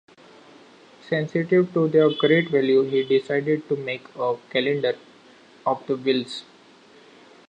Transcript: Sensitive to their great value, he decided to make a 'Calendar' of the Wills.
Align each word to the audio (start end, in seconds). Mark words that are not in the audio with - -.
Sensitive 1.07 1.71
to 1.73 1.87
their 1.87 2.09
great 2.09 2.49
value, 2.49 2.81
he 2.89 3.03
decided 3.03 3.69
to 3.69 3.75
make 3.75 4.03
a 4.17 4.35
'Calendar' 4.49 4.97
of 5.63 5.85
the 5.85 5.95
Wills. 5.95 6.43